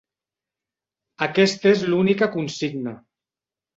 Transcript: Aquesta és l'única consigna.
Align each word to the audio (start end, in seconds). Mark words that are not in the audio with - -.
Aquesta 1.27 1.69
és 1.73 1.85
l'única 1.91 2.31
consigna. 2.39 2.95